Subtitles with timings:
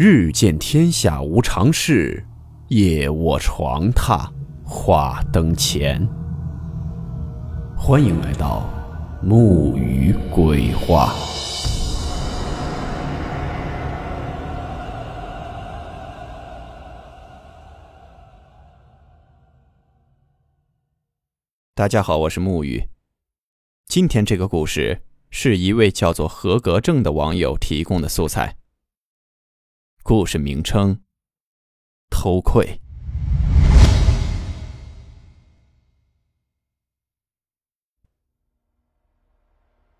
[0.00, 2.24] 日见天下无常事，
[2.68, 4.30] 夜卧床榻
[4.64, 6.08] 话灯前。
[7.76, 8.70] 欢迎来到
[9.20, 11.12] 木鱼鬼话。
[21.74, 22.88] 大家好，我是木鱼。
[23.88, 28.57] 今天这个故事是一位叫做合格证的网友提供的素材。
[30.08, 31.00] 故事名称：
[32.08, 32.80] 偷窥。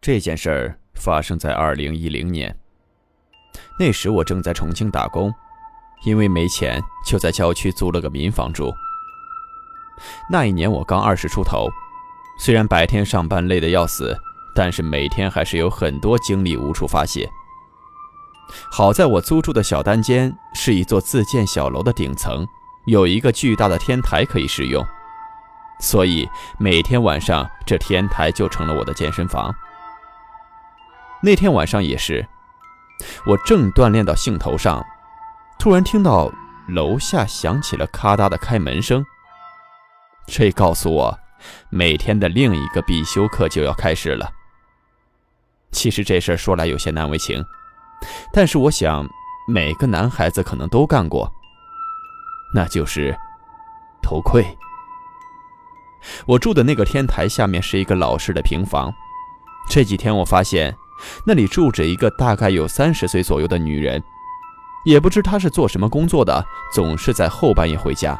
[0.01, 2.59] 这件事儿发生在二零一零年，
[3.79, 5.31] 那时我正在重庆打工，
[6.07, 8.73] 因为没钱，就在郊区租了个民房住。
[10.31, 11.69] 那一年我刚二十出头，
[12.41, 14.19] 虽然白天上班累得要死，
[14.55, 17.29] 但是每天还是有很多精力无处发泄。
[18.71, 22.47] 好在我租住的小单间是一座自建小楼的顶层，
[22.87, 24.85] 有一个巨大的天台可以使用，
[25.81, 29.55] 所以每天晚上这天台就成了我的健身房。
[31.23, 32.27] 那天晚上也是，
[33.27, 34.85] 我正锻炼到兴头上，
[35.59, 36.33] 突然听到
[36.69, 39.05] 楼下响起了咔嗒的开门声。
[40.27, 41.19] 这告诉我，
[41.71, 44.31] 每天的另一个必修课就要开始了。
[45.71, 47.45] 其实这事儿说来有些难为情，
[48.33, 49.09] 但是我想，
[49.47, 51.33] 每个男孩子可能都干过，
[52.55, 53.17] 那就是
[54.03, 54.45] 偷窥。
[56.27, 58.93] 我住的那个天台下面是一个老式的平房，
[59.69, 60.77] 这几天我发现
[61.27, 64.03] 那里住着一个大概有三十岁左右的女人，
[64.85, 68.19] 也不知她是做什么工作的，总是在后半夜回家。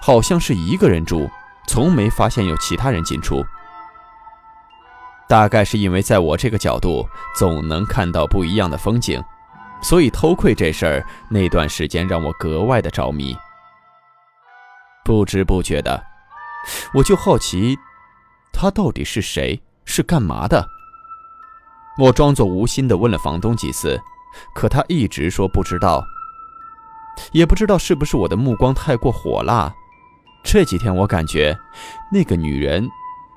[0.00, 1.28] 好像是一个人住，
[1.66, 3.44] 从没发现有其他人进出。
[5.28, 9.22] 大概是因为在我这个角度总能看到不一样的风景，
[9.82, 13.36] 所以偷窥这事儿那段时间让我格外的着迷。
[15.04, 16.02] 不知不觉的，
[16.94, 17.76] 我就好奇，
[18.52, 20.66] 他到底是谁，是干嘛的？
[21.98, 24.00] 我装作无心的问了房东几次，
[24.54, 26.04] 可他一直说不知道。
[27.32, 29.72] 也不知道是不是我的目光太过火辣，
[30.42, 31.56] 这几天我感觉
[32.10, 32.88] 那个女人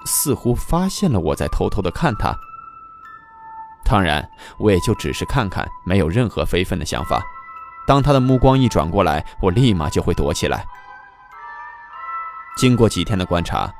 [0.07, 2.35] 似乎发现了我在偷偷的看她。
[3.85, 7.21] 当然，我也就只是看看，没有任何非分的想法。
[7.85, 10.65] 当她的目光一转过来，我立马就会躲起来。
[12.57, 13.71] 经过几天的观察，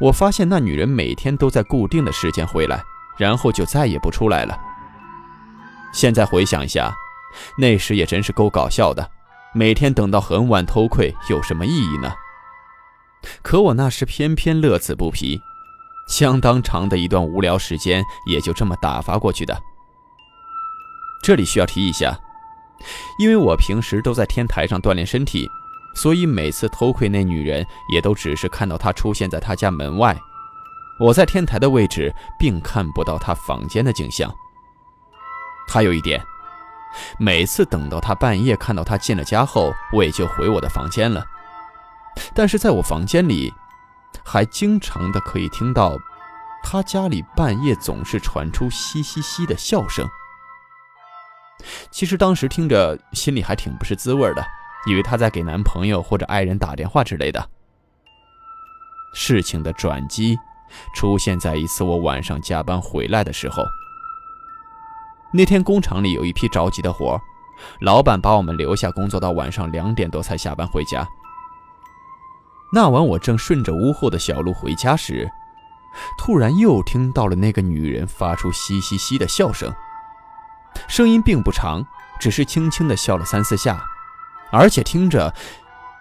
[0.00, 2.82] 我发现那女人每天都在固定的时间回来，
[3.18, 4.58] 然后就再也不出来了。
[5.92, 6.94] 现在回想一下。
[7.58, 9.10] 那时也真是够搞笑的，
[9.52, 12.14] 每天等到很晚偷窥有什么意义呢？
[13.42, 15.40] 可我那时偏偏乐此不疲，
[16.08, 19.60] 相当长的一段无聊时间也就这么打发过去的。
[21.22, 22.18] 这里需要提一下，
[23.18, 25.48] 因为我平时都在天台上锻炼身体，
[25.94, 30.18] 所以每次偷窥那女人也都只是看到她出现在她家门外，
[30.98, 34.32] 我在天台的位置并看不到她房间的景象。
[35.68, 36.22] 还有一点。
[37.18, 41.24] 每次等到他半夜看到他进了家后，我也就回我的房间了。
[42.34, 43.52] 但是在我房间里，
[44.24, 45.96] 还经常的可以听到
[46.62, 50.08] 他家里半夜总是传出嘻嘻嘻的笑声。
[51.90, 54.44] 其实当时听着心里还挺不是滋味的，
[54.86, 57.48] 以为他在给男朋友或者爱人打电话之类的。
[59.14, 60.36] 事情的转机
[60.94, 63.64] 出现在一次我晚上加班回来的时候。
[65.32, 67.20] 那天工厂里有一批着急的活，
[67.80, 71.06] 老板把我们留下工作到晚上两点多才下班回家。
[72.74, 75.30] 那晚我正顺着屋后的小路回家时，
[76.18, 79.72] 突然又听到了那个女人发出嘻嘻嘻的笑声，
[80.88, 81.86] 声音并不长，
[82.18, 83.80] 只是轻轻的笑了三四下，
[84.50, 85.32] 而且听着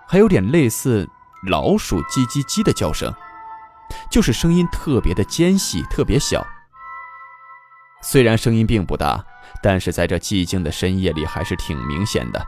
[0.07, 1.07] 还有点类似
[1.47, 3.13] 老鼠叽叽叽的叫声，
[4.09, 6.43] 就是声音特别的尖细，特别小。
[8.01, 9.23] 虽然声音并不大，
[9.61, 12.43] 但是在这寂静的深夜里还是挺明显的。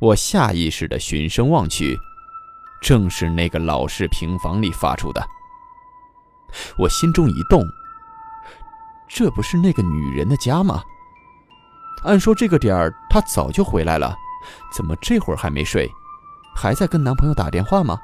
[0.00, 1.96] 我下意识的循声望去，
[2.84, 5.26] 正是那个老式平房里发出的。
[6.76, 7.64] 我心中一动，
[9.08, 10.84] 这不是那个女人的家吗？
[12.02, 14.14] 按说这个点儿她早就回来了，
[14.70, 15.90] 怎么这会儿还没睡，
[16.54, 17.98] 还在跟男朋友打电话吗？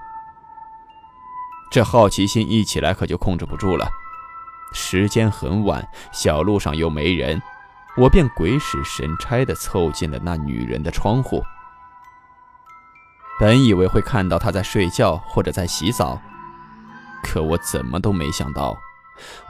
[1.71, 3.87] 这好奇心一起来，可就控制不住了。
[4.73, 7.41] 时间很晚，小路上又没人，
[7.99, 11.45] 我便鬼使神差地凑近了那女人的窗户。
[13.41, 16.21] 本以为会看到他在睡觉或者在洗澡，
[17.23, 18.77] 可我怎么都没想到，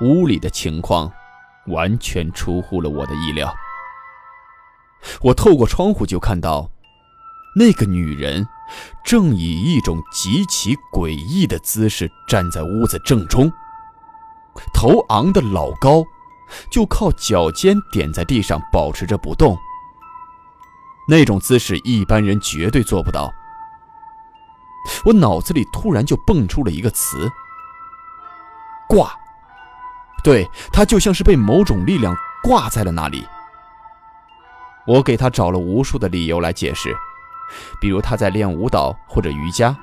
[0.00, 1.10] 屋里的情况
[1.66, 3.52] 完全出乎了我的意料。
[5.22, 6.70] 我透过窗户就看到，
[7.56, 8.46] 那个女人
[9.04, 13.52] 正以一种极其诡异的姿势站在屋子正中，
[14.72, 16.04] 头昂得老高，
[16.70, 19.58] 就靠脚尖点在地上，保持着不动。
[21.08, 23.32] 那种姿势一般人绝对做不到。
[25.04, 27.30] 我脑子里突然就蹦出了一个词：
[28.88, 29.12] 挂。
[30.22, 33.26] 对他就像是被某种力量挂在了那里。
[34.86, 36.94] 我给他找了无数的理由来解释，
[37.80, 39.76] 比如他在练舞蹈或者瑜伽。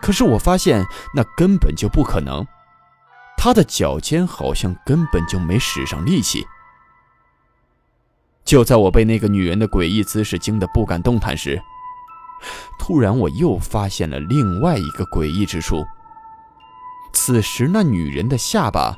[0.00, 0.84] 可是我发现
[1.14, 2.46] 那根本就不可能，
[3.36, 6.46] 他的脚尖好像根本就没使上力气。
[8.44, 11.60] 就在我被那个女人的诡异姿势惊得不敢动弹时，
[12.78, 15.84] 突然我又发现了另外一个诡异之处。
[17.12, 18.96] 此时那女人的下巴。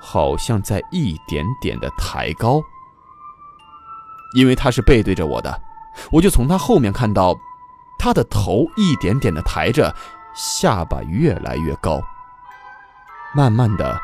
[0.00, 2.62] 好像在一点点的抬高，
[4.32, 5.60] 因为她是背对着我的，
[6.10, 7.36] 我就从她后面看到，
[7.98, 9.94] 她的头一点点的抬着，
[10.34, 12.00] 下巴越来越高。
[13.34, 14.00] 慢慢的，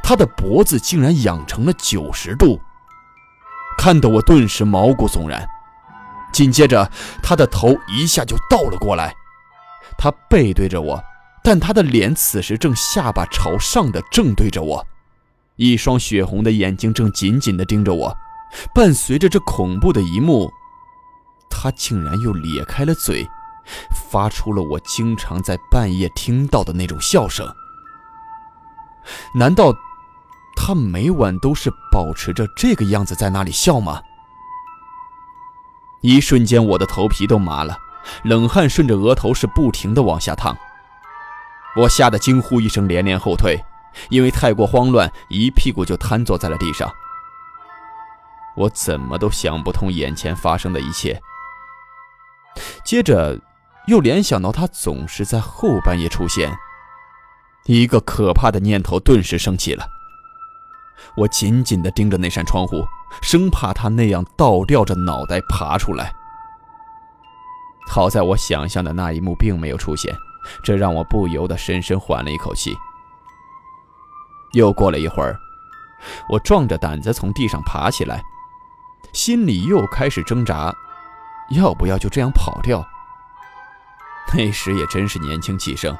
[0.00, 2.60] 她的脖子竟然仰成了九十度，
[3.78, 5.48] 看得我顿时毛骨悚然。
[6.32, 6.90] 紧接着，
[7.22, 9.14] 他的头一下就倒了过来，
[9.98, 11.02] 他背对着我，
[11.42, 14.86] 但他的脸此时正下巴朝上的正对着我。
[15.56, 18.16] 一双血红的眼睛正紧紧地盯着我，
[18.74, 20.50] 伴随着这恐怖的一幕，
[21.50, 23.28] 他竟然又咧开了嘴，
[24.10, 27.46] 发出了我经常在半夜听到的那种笑声。
[29.34, 29.74] 难道
[30.56, 34.00] 他每晚都是保持着这个样子在那里笑吗？
[36.00, 37.78] 一瞬间，我的头皮都麻了，
[38.24, 40.56] 冷汗顺着额头是不停的往下淌，
[41.76, 43.58] 我吓得惊呼一声，连连后退。
[44.08, 46.88] 因为太过慌乱，一屁股就瘫坐在了地上。
[48.56, 51.20] 我怎么都想不通眼前发生的一切。
[52.84, 53.36] 接着，
[53.88, 56.56] 又联想到他总是在后半夜出现，
[57.64, 59.88] 一个可怕的念头顿时升起了。
[61.16, 62.86] 我紧紧地盯着那扇窗户，
[63.22, 66.12] 生怕他那样倒吊着脑袋爬出来。
[67.88, 70.14] 好在我想象的那一幕并没有出现，
[70.62, 72.76] 这让我不由得深深缓了一口气。
[74.52, 75.38] 又过了一会儿，
[76.28, 78.22] 我壮着胆子从地上爬起来，
[79.12, 80.72] 心里又开始挣扎，
[81.50, 82.86] 要不要就这样跑掉？
[84.34, 85.96] 那时也真是年轻气盛，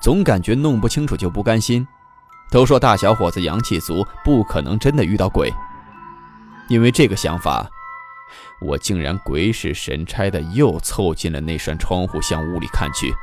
[0.00, 1.86] 总感觉弄不清楚就不甘心。
[2.50, 5.52] 都说大小伙子阳气足，不可能真的遇到鬼。
[6.72, 7.68] 因为这个想法，
[8.58, 13.14] 我竟然鬼使神差的又凑近了那扇窗户，向屋里看去。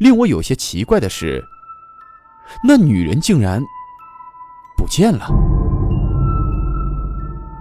[0.00, 1.44] 令我有些奇怪的是。
[2.64, 3.62] 那女人竟然
[4.76, 5.28] 不见了，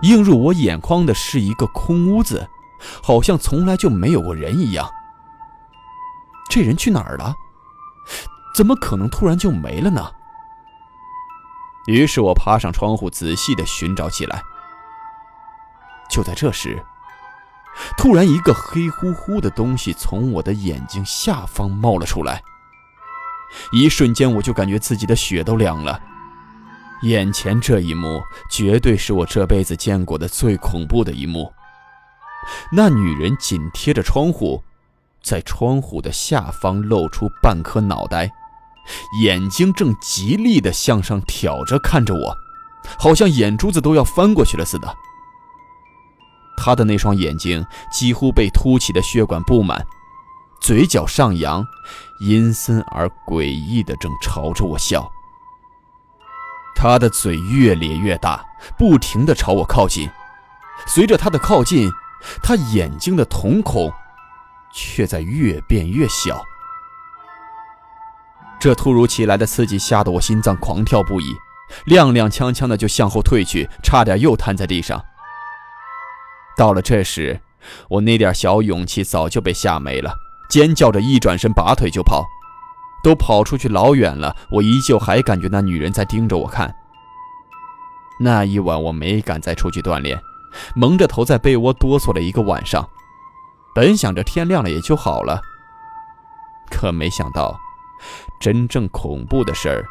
[0.02, 2.48] 映入我眼眶的是一个空屋子，
[3.04, 4.90] 好像从来就没有过人一样。
[6.50, 7.36] 这人去哪儿了？
[8.56, 10.12] 怎么可能突然就没了呢？
[11.88, 14.42] 于是我爬上窗户，仔细的寻找起来。
[16.10, 16.84] 就在这时，
[17.98, 22.42] 突然一个黑乎乎的东西从我的眼睛下方冒了出来。
[23.72, 26.00] 一瞬间，我就感觉自己的血都凉了。
[27.02, 31.54] 眼前这一幕，绝对是我这辈子见过的最恐怖的一幕。
[32.72, 34.64] 那女人紧贴着窗户，
[35.22, 38.32] 在窗户的下方露出半颗脑袋，
[39.22, 42.38] 眼睛正极力地向上挑着看着我，
[42.98, 44.96] 好像眼珠子都要翻过去了似的。
[46.58, 49.86] 他的那双眼睛几乎被凸起的血管布满。
[50.62, 51.64] 嘴角上扬，
[52.22, 55.08] 阴森而诡异的正朝着我笑。
[56.76, 58.44] 他的嘴越咧越大，
[58.78, 60.10] 不停的朝我靠近。
[60.88, 61.92] 随着他的靠近，
[62.42, 63.92] 他眼睛的瞳孔
[64.74, 66.44] 却在越变越小。
[68.66, 71.26] 这突如其来的刺激吓得我心脏狂跳不已，
[71.86, 75.00] 踉踉跄跄的就向后退去，差点又瘫在地上。
[76.58, 77.40] 到了这时，
[77.88, 80.12] 我那点小勇气早就被吓没了。
[80.50, 82.26] 尖叫着一转身，拔腿就跑，
[83.04, 84.36] 都跑出去老远了。
[84.50, 86.76] 我依旧还感觉那女人在盯着我看。
[88.20, 90.20] 那一晚我没敢再出去锻炼，
[90.74, 92.90] 蒙着头在被窝哆嗦了一个晚上。
[93.76, 95.40] 本想着天亮了也就好了，
[96.72, 97.60] 可没想到，
[98.40, 99.86] 真正恐怖的事儿，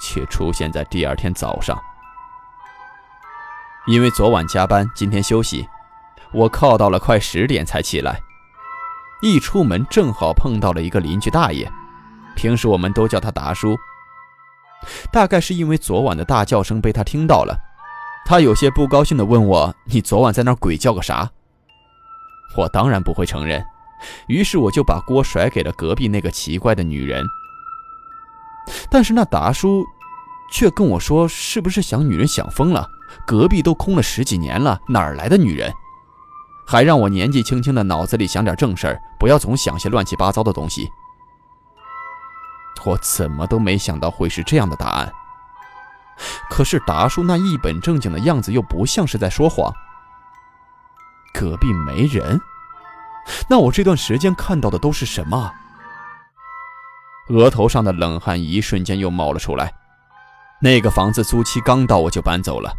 [0.00, 1.76] 却出现在第二天早上。
[3.86, 5.66] 因为昨晚加班，今天休息，
[6.32, 8.20] 我靠到了快十点才起来。
[9.22, 11.68] 一出门，正好碰到了一个邻居大爷，
[12.36, 13.76] 平时我们都叫他达叔。
[15.10, 17.58] 大概是因为昨晚的大叫声被他听到了，
[18.24, 21.30] 他有些不高兴地问我：“你昨晚在那鬼叫个啥？”
[22.56, 23.64] 我当然不会承认，
[24.28, 27.24] 于是我就把锅甩给了隔壁那个奇怪的女人。
[28.90, 29.84] 但是那达叔
[30.50, 32.88] 却跟我说：“是不是想女人想疯了？
[33.26, 35.72] 隔壁都空了十几年了，哪儿来的女人？”
[36.66, 40.86] 还让我年纪轻轻的脑子里想点正事儿，不要总想些乱七八糟的东西。
[42.84, 45.12] 我怎么都没想到会是这样的答案。
[46.50, 49.72] 可是达叔那一本正经的样子又不像是在说谎。
[51.32, 52.40] 隔壁没人，
[53.48, 55.52] 那我这段时间看到的都是什么？
[57.28, 59.72] 额头上的冷汗一瞬间又冒了出来。
[60.60, 62.72] 那个房子租期刚到，我就搬走了。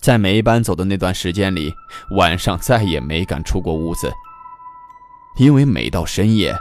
[0.00, 1.74] 在没搬走的那段时间里，
[2.10, 4.12] 晚上再也没敢出过屋子，
[5.38, 6.56] 因为每到深夜。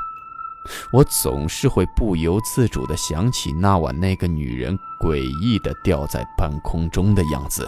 [0.91, 7.67] 我总是会不由自主地想起那晚那个女人诡异地吊在半空中的样子。